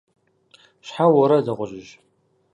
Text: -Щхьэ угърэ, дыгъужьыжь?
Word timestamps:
-Щхьэ 0.85 1.05
угърэ, 1.09 1.37
дыгъужьыжь? 1.45 1.91